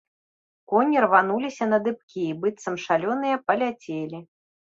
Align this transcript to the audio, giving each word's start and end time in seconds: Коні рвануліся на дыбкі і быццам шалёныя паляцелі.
Коні 0.71 1.03
рвануліся 1.05 1.67
на 1.75 1.81
дыбкі 1.87 2.21
і 2.29 2.33
быццам 2.45 2.75
шалёныя 2.87 3.35
паляцелі. 3.51 4.19